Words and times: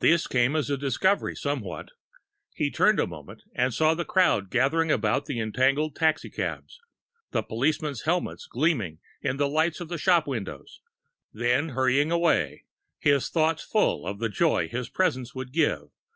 This 0.00 0.26
came 0.26 0.56
as 0.56 0.68
a 0.68 0.76
discovery 0.76 1.36
somehow. 1.36 1.84
He 2.56 2.72
turned 2.72 2.98
a 2.98 3.06
moment, 3.06 3.44
and 3.54 3.72
saw 3.72 3.94
the 3.94 4.04
crowd 4.04 4.50
gathered 4.50 4.90
about 4.90 5.26
the 5.26 5.38
entangled 5.38 5.94
taxicabs, 5.94 6.80
policemen's 7.30 8.02
helmets 8.02 8.48
gleaming 8.50 8.98
in 9.22 9.36
the 9.36 9.46
lights 9.48 9.78
of 9.78 9.88
the 9.88 9.96
shop 9.96 10.26
windows... 10.26 10.80
then 11.32 11.68
hurried 11.68 12.10
on 12.10 12.20
again, 12.20 12.58
his 12.98 13.28
thoughts 13.28 13.62
full 13.62 14.08
of 14.08 14.18
the 14.18 14.28
joy 14.28 14.66
his 14.68 14.88
presents 14.88 15.36
would 15.36 15.52
give 15.52 15.90